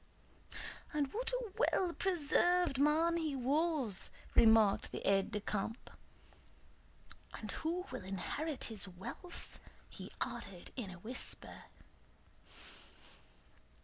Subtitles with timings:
[0.95, 5.91] "And what a well preserved man he was!" remarked the aide de camp.
[7.35, 9.59] "And who will inherit his wealth?"
[9.91, 11.65] he added in a whisper.